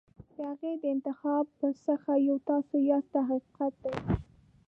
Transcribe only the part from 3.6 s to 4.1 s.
دی.